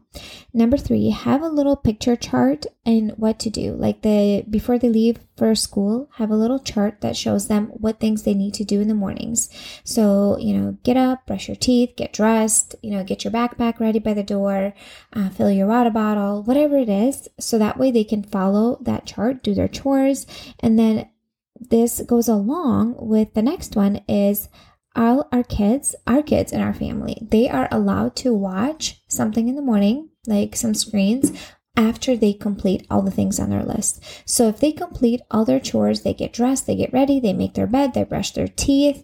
Number 0.53 0.75
three, 0.75 1.11
have 1.11 1.41
a 1.41 1.47
little 1.47 1.75
picture 1.75 2.15
chart 2.15 2.65
and 2.85 3.11
what 3.11 3.39
to 3.39 3.49
do. 3.49 3.73
Like 3.73 4.01
the 4.01 4.43
before 4.49 4.77
they 4.77 4.89
leave 4.89 5.19
for 5.37 5.53
school, 5.55 6.09
have 6.15 6.29
a 6.29 6.35
little 6.35 6.59
chart 6.59 7.01
that 7.01 7.15
shows 7.15 7.47
them 7.47 7.67
what 7.67 7.99
things 7.99 8.23
they 8.23 8.33
need 8.33 8.53
to 8.55 8.63
do 8.63 8.81
in 8.81 8.87
the 8.87 8.93
mornings. 8.95 9.49
So, 9.83 10.37
you 10.39 10.57
know, 10.57 10.77
get 10.83 10.97
up, 10.97 11.25
brush 11.25 11.47
your 11.47 11.55
teeth, 11.55 11.95
get 11.95 12.11
dressed, 12.13 12.75
you 12.81 12.91
know, 12.91 13.03
get 13.03 13.23
your 13.23 13.33
backpack 13.33 13.79
ready 13.79 13.99
by 13.99 14.13
the 14.13 14.23
door, 14.23 14.73
uh, 15.13 15.29
fill 15.29 15.51
your 15.51 15.67
water 15.67 15.91
bottle, 15.91 16.43
whatever 16.43 16.77
it 16.77 16.89
is. 16.89 17.27
So 17.39 17.57
that 17.59 17.77
way 17.77 17.91
they 17.91 18.03
can 18.03 18.23
follow 18.23 18.77
that 18.81 19.05
chart, 19.05 19.43
do 19.43 19.53
their 19.53 19.67
chores, 19.67 20.25
and 20.59 20.77
then 20.77 21.07
this 21.69 22.01
goes 22.01 22.27
along 22.27 22.95
with 22.97 23.33
the 23.33 23.41
next 23.41 23.75
one 23.75 24.01
is 24.07 24.49
all 24.95 25.27
our 25.31 25.43
kids, 25.43 25.95
our 26.05 26.21
kids 26.21 26.51
in 26.51 26.61
our 26.61 26.73
family, 26.73 27.17
they 27.21 27.49
are 27.49 27.67
allowed 27.71 28.15
to 28.17 28.33
watch 28.33 29.01
something 29.07 29.47
in 29.47 29.55
the 29.55 29.61
morning, 29.61 30.09
like 30.27 30.55
some 30.55 30.73
screens, 30.73 31.31
after 31.75 32.15
they 32.15 32.33
complete 32.33 32.85
all 32.89 33.01
the 33.01 33.11
things 33.11 33.39
on 33.39 33.49
their 33.49 33.63
list. 33.63 34.03
So 34.25 34.47
if 34.47 34.59
they 34.59 34.71
complete 34.71 35.21
all 35.31 35.45
their 35.45 35.59
chores, 35.59 36.01
they 36.01 36.13
get 36.13 36.33
dressed, 36.33 36.67
they 36.67 36.75
get 36.75 36.93
ready, 36.93 37.19
they 37.19 37.33
make 37.33 37.55
their 37.55 37.67
bed, 37.67 37.93
they 37.93 38.03
brush 38.03 38.31
their 38.31 38.47
teeth, 38.47 39.03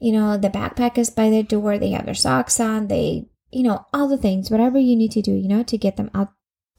you 0.00 0.12
know, 0.12 0.36
the 0.36 0.48
backpack 0.48 0.98
is 0.98 1.10
by 1.10 1.30
their 1.30 1.42
door, 1.42 1.78
they 1.78 1.90
have 1.90 2.06
their 2.06 2.14
socks 2.14 2.58
on, 2.58 2.88
they, 2.88 3.28
you 3.50 3.62
know, 3.62 3.84
all 3.92 4.08
the 4.08 4.18
things, 4.18 4.50
whatever 4.50 4.78
you 4.78 4.96
need 4.96 5.12
to 5.12 5.22
do, 5.22 5.32
you 5.32 5.48
know, 5.48 5.62
to 5.64 5.78
get 5.78 5.96
them 5.96 6.10
out 6.14 6.32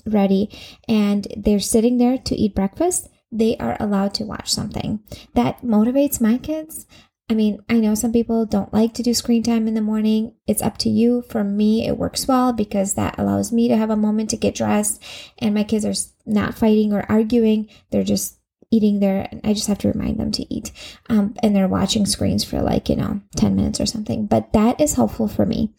ready. 0.05 0.49
And 0.87 1.27
they're 1.35 1.59
sitting 1.59 1.97
there 1.97 2.17
to 2.17 2.35
eat 2.35 2.55
breakfast 2.55 3.09
they 3.37 3.57
are 3.57 3.77
allowed 3.79 4.13
to 4.15 4.25
watch 4.25 4.51
something. 4.51 4.99
That 5.33 5.61
motivates 5.61 6.19
my 6.19 6.37
kids. 6.37 6.87
I 7.29 7.33
mean, 7.33 7.59
I 7.67 7.79
know 7.79 7.93
some 7.93 8.13
people 8.13 8.45
don't 8.45 8.73
like 8.73 8.93
to 8.95 9.03
do 9.03 9.13
screen 9.13 9.43
time 9.43 9.67
in 9.67 9.73
the 9.73 9.81
morning. 9.81 10.33
It's 10.47 10.61
up 10.61 10.77
to 10.79 10.89
you. 10.89 11.23
For 11.23 11.43
me, 11.43 11.85
it 11.85 11.97
works 11.97 12.27
well 12.27 12.53
because 12.53 12.93
that 12.93 13.19
allows 13.19 13.51
me 13.51 13.67
to 13.67 13.75
have 13.75 13.89
a 13.89 13.97
moment 13.97 14.29
to 14.29 14.37
get 14.37 14.55
dressed 14.55 15.03
and 15.37 15.53
my 15.53 15.63
kids 15.63 15.85
are 15.85 16.11
not 16.25 16.55
fighting 16.55 16.93
or 16.93 17.05
arguing. 17.09 17.67
They're 17.91 18.03
just 18.03 18.39
eating 18.71 18.99
there. 18.99 19.29
I 19.43 19.53
just 19.53 19.67
have 19.67 19.77
to 19.79 19.91
remind 19.91 20.19
them 20.19 20.31
to 20.31 20.53
eat. 20.53 20.71
Um, 21.09 21.35
and 21.43 21.53
they're 21.53 21.67
watching 21.67 22.05
screens 22.05 22.45
for 22.45 22.61
like, 22.61 22.87
you 22.87 22.95
know, 22.95 23.21
10 23.35 23.55
minutes 23.55 23.81
or 23.81 23.85
something. 23.85 24.25
But 24.25 24.53
that 24.53 24.79
is 24.79 24.93
helpful 24.93 25.27
for 25.27 25.45
me. 25.45 25.73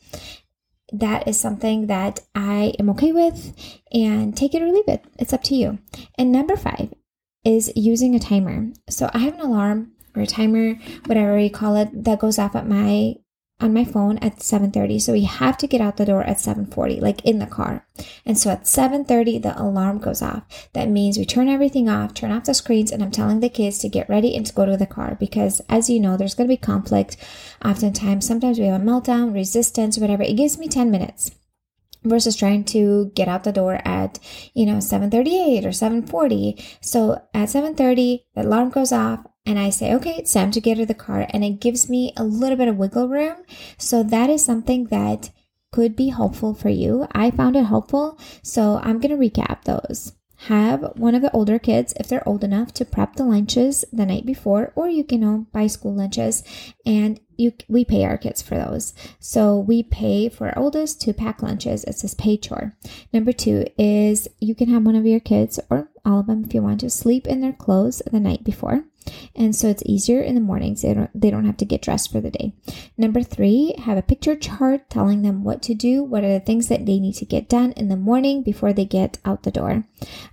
That 0.92 1.28
is 1.28 1.38
something 1.38 1.86
that 1.86 2.20
I 2.34 2.74
am 2.78 2.90
okay 2.90 3.12
with 3.12 3.54
and 3.92 4.36
take 4.36 4.54
it 4.54 4.62
or 4.62 4.70
leave 4.70 4.88
it. 4.88 5.04
It's 5.18 5.32
up 5.32 5.42
to 5.44 5.54
you. 5.54 5.78
And 6.16 6.30
number 6.30 6.56
five 6.56 6.92
is 7.44 7.72
using 7.76 8.14
a 8.14 8.18
timer. 8.18 8.72
So 8.88 9.10
I 9.12 9.18
have 9.18 9.34
an 9.34 9.40
alarm 9.40 9.92
or 10.14 10.22
a 10.22 10.26
timer, 10.26 10.74
whatever 11.06 11.38
you 11.38 11.50
call 11.50 11.76
it, 11.76 12.04
that 12.04 12.18
goes 12.18 12.38
off 12.38 12.56
at 12.56 12.66
my 12.68 13.16
on 13.60 13.74
my 13.74 13.84
phone 13.84 14.18
at 14.18 14.38
7:30 14.38 15.00
so 15.00 15.12
we 15.12 15.24
have 15.24 15.58
to 15.58 15.66
get 15.66 15.80
out 15.80 15.96
the 15.96 16.04
door 16.04 16.22
at 16.22 16.38
7:40 16.38 17.00
like 17.00 17.24
in 17.24 17.38
the 17.40 17.46
car. 17.46 17.84
And 18.24 18.38
so 18.38 18.50
at 18.50 18.66
7:30 18.66 19.42
the 19.42 19.60
alarm 19.60 19.98
goes 19.98 20.22
off. 20.22 20.68
That 20.74 20.88
means 20.88 21.18
we 21.18 21.24
turn 21.24 21.48
everything 21.48 21.88
off, 21.88 22.14
turn 22.14 22.30
off 22.30 22.44
the 22.44 22.54
screens 22.54 22.92
and 22.92 23.02
I'm 23.02 23.10
telling 23.10 23.40
the 23.40 23.48
kids 23.48 23.78
to 23.78 23.88
get 23.88 24.08
ready 24.08 24.36
and 24.36 24.46
to 24.46 24.54
go 24.54 24.64
to 24.64 24.76
the 24.76 24.86
car 24.86 25.16
because 25.18 25.60
as 25.68 25.90
you 25.90 25.98
know 25.98 26.16
there's 26.16 26.34
going 26.34 26.48
to 26.48 26.52
be 26.52 26.56
conflict 26.56 27.16
oftentimes. 27.64 28.26
Sometimes 28.26 28.58
we 28.58 28.66
have 28.66 28.80
a 28.80 28.84
meltdown, 28.84 29.34
resistance, 29.34 29.98
whatever. 29.98 30.22
It 30.22 30.36
gives 30.36 30.56
me 30.56 30.68
10 30.68 30.90
minutes 30.90 31.32
versus 32.04 32.36
trying 32.36 32.64
to 32.64 33.10
get 33.14 33.28
out 33.28 33.44
the 33.44 33.52
door 33.52 33.80
at 33.84 34.18
you 34.54 34.66
know 34.66 34.78
7:38 34.78 35.64
or 35.64 35.72
7:40 35.72 36.62
so 36.80 37.20
at 37.34 37.48
7:30 37.48 38.24
the 38.34 38.42
alarm 38.42 38.70
goes 38.70 38.92
off 38.92 39.24
and 39.48 39.58
I 39.58 39.70
say, 39.70 39.94
okay, 39.94 40.16
it's 40.18 40.34
time 40.34 40.50
to 40.50 40.60
get 40.60 40.74
to 40.74 40.84
the 40.84 40.92
car. 40.92 41.26
And 41.30 41.42
it 41.42 41.58
gives 41.58 41.88
me 41.88 42.12
a 42.18 42.22
little 42.22 42.58
bit 42.58 42.68
of 42.68 42.76
wiggle 42.76 43.08
room. 43.08 43.36
So 43.78 44.02
that 44.02 44.28
is 44.28 44.44
something 44.44 44.88
that 44.88 45.30
could 45.72 45.96
be 45.96 46.08
helpful 46.08 46.52
for 46.52 46.68
you. 46.68 47.06
I 47.12 47.30
found 47.30 47.56
it 47.56 47.64
helpful. 47.64 48.18
So 48.42 48.78
I'm 48.82 48.98
going 49.00 49.10
to 49.10 49.16
recap 49.16 49.64
those. 49.64 50.12
Have 50.42 50.92
one 50.96 51.14
of 51.14 51.22
the 51.22 51.32
older 51.32 51.58
kids, 51.58 51.92
if 51.98 52.08
they're 52.08 52.26
old 52.26 52.44
enough, 52.44 52.72
to 52.74 52.84
prep 52.84 53.16
the 53.16 53.24
lunches 53.24 53.84
the 53.92 54.06
night 54.06 54.24
before, 54.24 54.72
or 54.76 54.88
you 54.88 55.02
can 55.02 55.20
know, 55.20 55.46
buy 55.52 55.66
school 55.66 55.94
lunches, 55.94 56.44
and 56.86 57.20
you 57.36 57.52
we 57.68 57.84
pay 57.84 58.04
our 58.04 58.16
kids 58.16 58.40
for 58.40 58.56
those. 58.56 58.94
So 59.18 59.58
we 59.58 59.82
pay 59.82 60.28
for 60.28 60.48
our 60.48 60.58
oldest 60.58 61.00
to 61.02 61.12
pack 61.12 61.42
lunches. 61.42 61.84
It's 61.84 62.02
this 62.02 62.14
pay 62.14 62.36
chore. 62.36 62.76
Number 63.12 63.32
two 63.32 63.66
is 63.76 64.28
you 64.40 64.54
can 64.54 64.68
have 64.68 64.84
one 64.84 64.96
of 64.96 65.06
your 65.06 65.20
kids 65.20 65.58
or 65.70 65.88
all 66.04 66.20
of 66.20 66.26
them 66.26 66.44
if 66.44 66.54
you 66.54 66.62
want 66.62 66.80
to 66.80 66.90
sleep 66.90 67.26
in 67.26 67.40
their 67.40 67.52
clothes 67.52 68.00
the 68.10 68.20
night 68.20 68.44
before 68.44 68.84
and 69.34 69.54
so 69.54 69.68
it's 69.68 69.82
easier 69.86 70.20
in 70.20 70.34
the 70.34 70.40
mornings 70.40 70.82
they 70.82 70.94
don't 70.94 71.10
they 71.14 71.30
don't 71.30 71.46
have 71.46 71.56
to 71.58 71.64
get 71.64 71.82
dressed 71.82 72.10
for 72.12 72.20
the 72.20 72.30
day. 72.30 72.52
Number 72.96 73.22
three 73.22 73.74
have 73.78 73.98
a 73.98 74.02
picture 74.02 74.36
chart 74.36 74.90
telling 74.90 75.22
them 75.22 75.44
what 75.44 75.62
to 75.62 75.74
do 75.74 76.02
what 76.02 76.24
are 76.24 76.32
the 76.32 76.40
things 76.40 76.68
that 76.68 76.86
they 76.86 76.98
need 76.98 77.14
to 77.14 77.24
get 77.24 77.48
done 77.48 77.72
in 77.72 77.88
the 77.88 77.96
morning 77.96 78.42
before 78.42 78.72
they 78.72 78.84
get 78.84 79.18
out 79.24 79.42
the 79.42 79.50
door. 79.50 79.84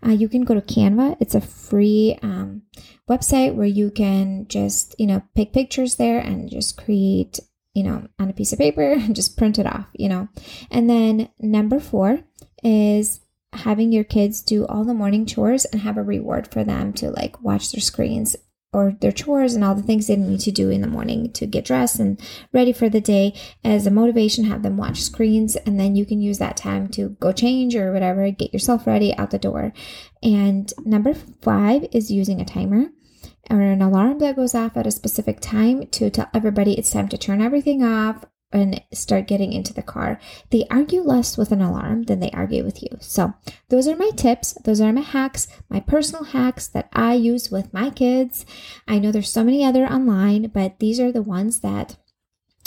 Uh, 0.05 0.11
you 0.11 0.27
can 0.27 0.43
go 0.43 0.53
to 0.53 0.61
canva. 0.61 1.17
It's 1.19 1.35
a 1.35 1.41
free 1.41 2.17
um, 2.21 2.63
website 3.09 3.55
where 3.55 3.65
you 3.65 3.91
can 3.91 4.47
just 4.47 4.95
you 4.99 5.07
know 5.07 5.23
pick 5.35 5.53
pictures 5.53 5.95
there 5.95 6.19
and 6.19 6.49
just 6.49 6.77
create 6.77 7.39
you 7.73 7.83
know 7.83 8.07
on 8.19 8.29
a 8.29 8.33
piece 8.33 8.53
of 8.53 8.59
paper 8.59 8.91
and 8.93 9.15
just 9.15 9.37
print 9.37 9.59
it 9.59 9.65
off 9.65 9.87
you 9.93 10.09
know. 10.09 10.27
And 10.71 10.89
then 10.89 11.29
number 11.39 11.79
four 11.79 12.19
is 12.63 13.21
having 13.53 13.91
your 13.91 14.03
kids 14.03 14.41
do 14.41 14.65
all 14.67 14.83
the 14.83 14.93
morning 14.93 15.25
chores 15.25 15.65
and 15.65 15.81
have 15.81 15.97
a 15.97 16.03
reward 16.03 16.51
for 16.51 16.63
them 16.63 16.93
to 16.93 17.09
like 17.09 17.41
watch 17.41 17.71
their 17.71 17.81
screens 17.81 18.35
or 18.75 18.91
their 18.99 19.11
chores 19.11 19.55
and 19.55 19.63
all 19.63 19.73
the 19.73 19.81
things 19.81 20.07
they 20.07 20.17
need 20.17 20.41
to 20.41 20.51
do 20.51 20.69
in 20.69 20.81
the 20.81 20.87
morning 20.87 21.31
to 21.31 21.45
get 21.45 21.63
dressed 21.63 21.97
and 21.97 22.19
ready 22.51 22.73
for 22.73 22.89
the 22.89 22.99
day 22.99 23.33
as 23.63 23.87
a 23.87 23.91
motivation 23.91 24.43
have 24.43 24.63
them 24.63 24.75
watch 24.75 25.01
screens 25.01 25.55
and 25.55 25.79
then 25.79 25.95
you 25.95 26.05
can 26.05 26.21
use 26.21 26.39
that 26.39 26.57
time 26.57 26.89
to 26.89 27.15
go 27.21 27.31
change 27.31 27.73
or 27.73 27.93
whatever 27.93 28.29
get 28.31 28.51
yourself 28.51 28.85
ready 28.85 29.15
out 29.17 29.31
the 29.31 29.39
door. 29.39 29.71
And 30.21 30.73
number 30.83 31.13
five 31.13 31.85
is 31.93 32.11
using 32.11 32.41
a 32.41 32.45
timer 32.45 32.87
or 33.49 33.61
an 33.61 33.81
alarm 33.81 34.19
that 34.19 34.35
goes 34.35 34.53
off 34.53 34.75
at 34.75 34.87
a 34.87 34.91
specific 34.91 35.39
time 35.39 35.87
to 35.87 36.09
tell 36.09 36.29
everybody 36.33 36.77
it's 36.77 36.91
time 36.91 37.07
to 37.07 37.17
turn 37.17 37.41
everything 37.41 37.81
off 37.81 38.25
and 38.55 38.81
start 38.93 39.27
getting 39.27 39.53
into 39.53 39.73
the 39.73 39.83
car. 39.83 40.19
They 40.49 40.65
argue 40.69 41.01
less 41.01 41.37
with 41.37 41.51
an 41.51 41.61
alarm 41.61 42.03
than 42.03 42.19
they 42.19 42.31
argue 42.31 42.63
with 42.63 42.81
you. 42.81 42.89
So, 42.99 43.33
those 43.69 43.87
are 43.87 43.95
my 43.95 44.11
tips. 44.15 44.53
Those 44.63 44.81
are 44.81 44.93
my 44.93 45.01
hacks, 45.01 45.47
my 45.69 45.79
personal 45.79 46.25
hacks 46.25 46.67
that 46.69 46.89
I 46.93 47.13
use 47.13 47.51
with 47.51 47.73
my 47.73 47.89
kids. 47.89 48.45
I 48.87 48.99
know 48.99 49.11
there's 49.11 49.31
so 49.31 49.43
many 49.43 49.63
other 49.63 49.85
online, 49.85 50.47
but 50.47 50.79
these 50.79 50.99
are 50.99 51.11
the 51.11 51.21
ones 51.21 51.59
that 51.59 51.97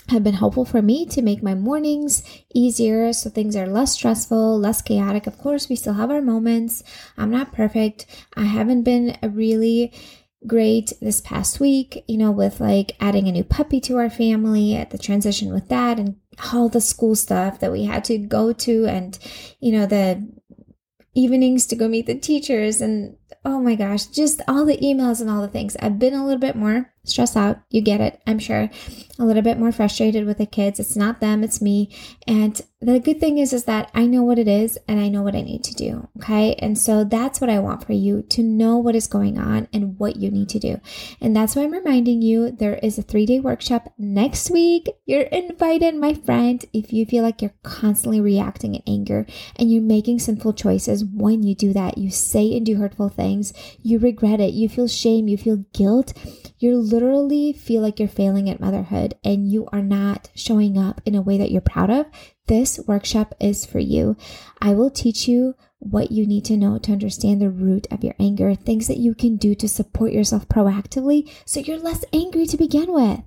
have 0.08 0.24
been 0.24 0.34
helpful 0.34 0.64
for 0.64 0.80
me 0.80 1.04
to 1.04 1.20
make 1.20 1.42
my 1.42 1.54
mornings 1.54 2.22
easier 2.54 3.12
so 3.12 3.28
things 3.28 3.54
are 3.54 3.66
less 3.66 3.92
stressful, 3.92 4.58
less 4.58 4.80
chaotic. 4.80 5.26
Of 5.26 5.38
course, 5.38 5.68
we 5.68 5.76
still 5.76 5.94
have 5.94 6.10
our 6.10 6.22
moments. 6.22 6.82
I'm 7.16 7.30
not 7.30 7.52
perfect. 7.52 8.06
I 8.34 8.44
haven't 8.44 8.84
been 8.84 9.18
really 9.22 9.92
great 10.46 10.92
this 11.00 11.20
past 11.20 11.60
week, 11.60 12.04
you 12.06 12.16
know, 12.16 12.30
with 12.30 12.60
like 12.60 12.96
adding 13.00 13.28
a 13.28 13.32
new 13.32 13.44
puppy 13.44 13.80
to 13.80 13.98
our 13.98 14.08
family 14.08 14.74
at 14.74 14.90
the 14.90 14.98
transition 14.98 15.52
with 15.52 15.68
that 15.68 15.98
and 15.98 16.16
all 16.52 16.68
the 16.68 16.80
school 16.80 17.14
stuff 17.14 17.60
that 17.60 17.72
we 17.72 17.84
had 17.84 18.04
to 18.04 18.18
go 18.18 18.52
to 18.52 18.86
and, 18.86 19.18
you 19.60 19.72
know, 19.72 19.84
the 19.84 20.26
evenings 21.14 21.66
to 21.66 21.76
go 21.76 21.88
meet 21.88 22.06
the 22.06 22.14
teachers 22.14 22.80
and 22.80 23.16
oh 23.44 23.60
my 23.60 23.74
gosh, 23.74 24.06
just 24.06 24.40
all 24.48 24.64
the 24.64 24.78
emails 24.78 25.20
and 25.20 25.30
all 25.30 25.40
the 25.40 25.48
things. 25.48 25.76
I've 25.80 25.98
been 25.98 26.14
a 26.14 26.24
little 26.24 26.40
bit 26.40 26.56
more 26.56 26.92
stressed 27.04 27.36
out. 27.36 27.58
You 27.70 27.80
get 27.80 28.02
it, 28.02 28.20
I'm 28.26 28.38
sure. 28.38 28.68
A 29.18 29.24
little 29.24 29.42
bit 29.42 29.58
more 29.58 29.72
frustrated 29.72 30.26
with 30.26 30.38
the 30.38 30.46
kids. 30.46 30.78
It's 30.78 30.96
not 30.96 31.20
them, 31.20 31.42
it's 31.42 31.62
me. 31.62 31.90
And 32.26 32.60
the 32.80 33.00
good 33.00 33.18
thing 33.18 33.38
is 33.38 33.52
is 33.52 33.64
that 33.64 33.90
I 33.94 34.06
know 34.06 34.22
what 34.22 34.38
it 34.38 34.46
is 34.46 34.78
and 34.86 35.00
I 35.00 35.08
know 35.08 35.22
what 35.22 35.34
I 35.34 35.40
need 35.40 35.64
to 35.64 35.74
do, 35.74 36.08
okay? 36.18 36.54
And 36.56 36.78
so 36.78 37.04
that's 37.04 37.40
what 37.40 37.50
I 37.50 37.58
want 37.58 37.84
for 37.84 37.94
you 37.94 38.22
to 38.22 38.42
know 38.42 38.76
what 38.76 38.94
is 38.94 39.06
going 39.06 39.38
on 39.38 39.68
and 39.72 39.98
what 39.98 40.16
you 40.16 40.30
need 40.30 40.50
to 40.50 40.58
do. 40.58 40.80
And 41.20 41.34
that's 41.34 41.56
why 41.56 41.62
I'm 41.62 41.72
reminding 41.72 42.20
you 42.20 42.50
there 42.50 42.74
is 42.74 42.98
a 42.98 43.02
3-day 43.02 43.40
workshop 43.40 43.92
next 43.96 44.50
week. 44.50 44.88
You're 45.06 45.22
invited, 45.22 45.94
my 45.96 46.12
friend. 46.12 46.62
If 46.74 46.92
you 46.92 47.06
feel 47.06 47.24
like 47.24 47.40
you're 47.40 47.54
constantly 47.62 48.20
reacting 48.20 48.74
in 48.74 48.82
anger 48.86 49.26
and 49.56 49.72
you're 49.72 49.82
making 49.82 50.18
sinful 50.18 50.52
choices 50.52 51.04
when 51.04 51.42
you 51.42 51.54
do 51.54 51.72
that, 51.72 51.96
you 51.96 52.10
say 52.10 52.54
and 52.54 52.66
do 52.66 52.76
hurtful 52.76 53.08
things, 53.18 53.52
you 53.82 53.98
regret 53.98 54.40
it, 54.40 54.54
you 54.54 54.68
feel 54.68 54.88
shame, 54.88 55.28
you 55.28 55.36
feel 55.36 55.64
guilt, 55.74 56.14
you 56.58 56.76
literally 56.76 57.52
feel 57.52 57.82
like 57.82 57.98
you're 57.98 58.08
failing 58.08 58.48
at 58.48 58.60
motherhood 58.60 59.14
and 59.24 59.50
you 59.50 59.68
are 59.72 59.82
not 59.82 60.30
showing 60.34 60.78
up 60.78 61.00
in 61.04 61.14
a 61.14 61.20
way 61.20 61.36
that 61.36 61.50
you're 61.50 61.60
proud 61.60 61.90
of, 61.90 62.06
this 62.46 62.78
workshop 62.86 63.34
is 63.40 63.66
for 63.66 63.80
you. 63.80 64.16
I 64.62 64.72
will 64.72 64.90
teach 64.90 65.28
you 65.28 65.54
what 65.78 66.10
you 66.10 66.26
need 66.26 66.44
to 66.44 66.56
know 66.56 66.76
to 66.78 66.92
understand 66.92 67.40
the 67.40 67.50
root 67.50 67.86
of 67.90 68.02
your 68.02 68.14
anger, 68.18 68.54
things 68.54 68.88
that 68.88 68.98
you 68.98 69.14
can 69.14 69.36
do 69.36 69.54
to 69.54 69.68
support 69.68 70.12
yourself 70.12 70.48
proactively 70.48 71.30
so 71.44 71.60
you're 71.60 71.78
less 71.78 72.04
angry 72.12 72.46
to 72.46 72.56
begin 72.56 72.92
with. 72.92 73.20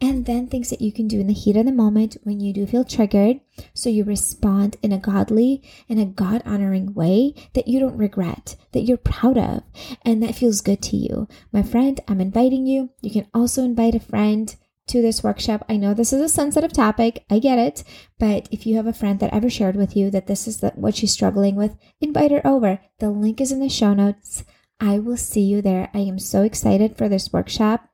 And 0.00 0.26
then 0.26 0.46
things 0.46 0.70
that 0.70 0.82
you 0.82 0.92
can 0.92 1.08
do 1.08 1.20
in 1.20 1.26
the 1.26 1.32
heat 1.32 1.56
of 1.56 1.64
the 1.64 1.72
moment 1.72 2.18
when 2.22 2.40
you 2.40 2.52
do 2.52 2.66
feel 2.66 2.84
triggered 2.84 3.40
so 3.72 3.88
you 3.88 4.04
respond 4.04 4.76
in 4.82 4.92
a 4.92 4.98
godly 4.98 5.62
and 5.88 5.98
a 5.98 6.04
God 6.04 6.42
honoring 6.44 6.92
way 6.92 7.34
that 7.54 7.68
you 7.68 7.80
don't 7.80 7.96
regret, 7.96 8.56
that 8.72 8.82
you're 8.82 8.98
proud 8.98 9.38
of, 9.38 9.62
and 10.02 10.22
that 10.22 10.34
feels 10.34 10.60
good 10.60 10.82
to 10.82 10.96
you. 10.96 11.28
My 11.52 11.62
friend, 11.62 12.00
I'm 12.06 12.20
inviting 12.20 12.66
you. 12.66 12.90
You 13.00 13.10
can 13.10 13.26
also 13.32 13.64
invite 13.64 13.94
a 13.94 14.00
friend 14.00 14.54
to 14.88 15.02
this 15.02 15.22
workshop. 15.22 15.64
I 15.68 15.76
know 15.76 15.94
this 15.94 16.12
is 16.12 16.20
a 16.20 16.28
sensitive 16.28 16.72
topic. 16.72 17.24
I 17.30 17.38
get 17.38 17.58
it. 17.58 17.84
But 18.18 18.48
if 18.50 18.66
you 18.66 18.76
have 18.76 18.86
a 18.86 18.92
friend 18.92 19.20
that 19.20 19.32
ever 19.32 19.48
shared 19.48 19.76
with 19.76 19.96
you 19.96 20.10
that 20.10 20.26
this 20.26 20.46
is 20.46 20.58
the, 20.58 20.70
what 20.70 20.96
she's 20.96 21.12
struggling 21.12 21.56
with, 21.56 21.76
invite 22.00 22.30
her 22.30 22.46
over. 22.46 22.80
The 22.98 23.10
link 23.10 23.40
is 23.40 23.52
in 23.52 23.60
the 23.60 23.68
show 23.68 23.94
notes. 23.94 24.44
I 24.80 24.98
will 24.98 25.16
see 25.16 25.42
you 25.42 25.62
there. 25.62 25.90
I 25.94 26.00
am 26.00 26.18
so 26.18 26.42
excited 26.42 26.96
for 26.96 27.08
this 27.08 27.32
workshop. 27.32 27.88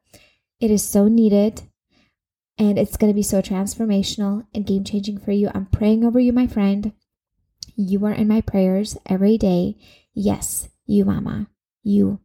It 0.61 0.71
is 0.71 0.83
so 0.83 1.09
needed 1.09 1.63
and 2.59 2.79
it's 2.79 2.97
going 2.97 3.11
to 3.11 3.17
be 3.17 3.23
so 3.23 3.41
transformational 3.41 4.47
and 4.55 4.67
game 4.67 4.85
changing 4.85 5.19
for 5.19 5.33
you. 5.33 5.51
I'm 5.55 5.67
praying 5.67 6.05
over 6.05 6.21
you, 6.21 6.33
my 6.33 6.47
friend. 6.47 6.93
You 7.75 8.05
are 8.05 8.13
in 8.13 8.29
my 8.29 8.43
prayers 8.43 8.99
every 9.07 9.39
day. 9.39 9.77
Yes, 10.13 10.69
you, 10.85 11.07
mama. 11.07 11.49
You 11.83 12.21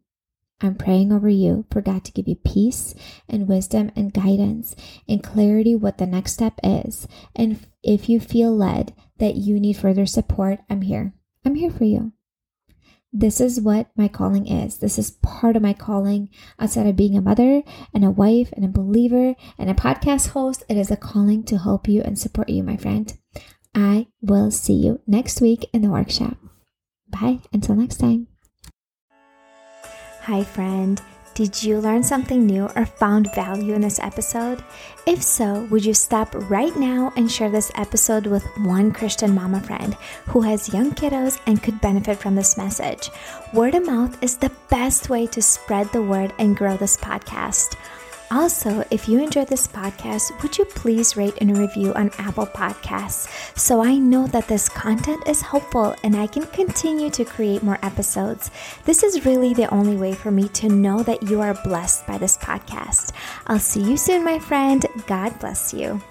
I'm 0.61 0.75
praying 0.75 1.11
over 1.11 1.29
you 1.29 1.65
for 1.69 1.81
God 1.81 2.05
to 2.05 2.11
give 2.11 2.27
you 2.27 2.35
peace 2.35 2.95
and 3.27 3.47
wisdom 3.47 3.91
and 3.95 4.13
guidance 4.13 4.75
and 5.07 5.21
clarity 5.21 5.75
what 5.75 5.97
the 5.97 6.05
next 6.05 6.33
step 6.33 6.53
is. 6.63 7.07
And 7.35 7.59
if 7.83 8.07
you 8.07 8.19
feel 8.19 8.55
led 8.55 8.93
that 9.19 9.35
you 9.35 9.59
need 9.59 9.77
further 9.77 10.05
support, 10.05 10.59
I'm 10.69 10.81
here. 10.81 11.13
I'm 11.45 11.55
here 11.55 11.71
for 11.71 11.83
you. 11.83 12.13
This 13.17 13.39
is 13.39 13.61
what 13.61 13.87
my 13.95 14.09
calling 14.09 14.45
is. 14.45 14.79
This 14.79 14.99
is 14.99 15.11
part 15.11 15.55
of 15.55 15.61
my 15.61 15.71
calling 15.71 16.29
outside 16.59 16.85
of 16.85 16.97
being 16.97 17.17
a 17.17 17.21
mother 17.21 17.63
and 17.93 18.03
a 18.03 18.11
wife 18.11 18.51
and 18.53 18.65
a 18.65 18.69
believer 18.69 19.35
and 19.57 19.69
a 19.69 19.73
podcast 19.73 20.29
host. 20.29 20.63
It 20.67 20.75
is 20.75 20.91
a 20.91 20.97
calling 20.97 21.43
to 21.45 21.57
help 21.57 21.87
you 21.87 22.01
and 22.01 22.19
support 22.19 22.49
you, 22.49 22.61
my 22.61 22.75
friend. 22.75 23.17
I 23.73 24.07
will 24.21 24.51
see 24.51 24.73
you 24.73 24.99
next 25.07 25.39
week 25.39 25.69
in 25.71 25.81
the 25.81 25.89
workshop. 25.89 26.37
Bye. 27.07 27.39
Until 27.53 27.75
next 27.75 27.97
time. 27.97 28.27
Hi, 30.25 30.43
friend. 30.43 30.99
Did 31.35 31.61
you 31.61 31.79
learn 31.79 32.01
something 32.01 32.47
new 32.47 32.67
or 32.75 32.87
found 32.87 33.31
value 33.35 33.75
in 33.75 33.81
this 33.81 33.99
episode? 33.99 34.63
If 35.05 35.21
so, 35.21 35.67
would 35.69 35.85
you 35.85 35.93
stop 35.93 36.33
right 36.49 36.75
now 36.75 37.13
and 37.15 37.31
share 37.31 37.51
this 37.51 37.71
episode 37.75 38.25
with 38.25 38.43
one 38.57 38.91
Christian 38.91 39.35
mama 39.35 39.61
friend 39.61 39.93
who 40.25 40.41
has 40.41 40.73
young 40.73 40.93
kiddos 40.95 41.39
and 41.45 41.61
could 41.61 41.79
benefit 41.79 42.17
from 42.17 42.33
this 42.33 42.57
message? 42.57 43.11
Word 43.53 43.75
of 43.75 43.85
mouth 43.85 44.17
is 44.23 44.35
the 44.35 44.51
best 44.71 45.11
way 45.11 45.27
to 45.27 45.43
spread 45.43 45.91
the 45.91 46.01
word 46.01 46.33
and 46.39 46.57
grow 46.57 46.75
this 46.75 46.97
podcast. 46.97 47.75
Also, 48.31 48.83
if 48.89 49.07
you 49.07 49.19
enjoyed 49.19 49.47
this 49.47 49.67
podcast, 49.67 50.41
would 50.41 50.57
you 50.57 50.65
please 50.65 51.15
rate 51.15 51.37
and 51.41 51.57
review 51.57 51.93
on 51.93 52.11
Apple 52.17 52.47
Podcasts 52.47 53.27
so 53.57 53.83
I 53.83 53.97
know 53.97 54.27
that 54.27 54.47
this 54.47 54.67
content 54.67 55.27
is 55.27 55.41
helpful 55.41 55.95
and 56.03 56.15
I 56.15 56.27
can 56.27 56.45
continue 56.47 57.09
to 57.11 57.25
create 57.25 57.63
more 57.63 57.79
episodes? 57.83 58.51
This 58.83 59.03
is 59.03 59.25
really 59.25 59.53
the 59.53 59.71
only 59.73 59.95
way 59.95 60.13
for 60.13 60.31
me 60.31 60.49
to 60.49 60.69
know 60.69 61.03
that 61.03 61.23
you 61.29 61.41
are 61.41 61.53
blessed 61.63 62.07
by 62.07 62.17
this 62.17 62.37
podcast. 62.37 63.11
I'll 63.47 63.59
see 63.59 63.83
you 63.83 63.97
soon, 63.97 64.23
my 64.23 64.39
friend. 64.39 64.85
God 65.07 65.37
bless 65.39 65.73
you. 65.73 66.01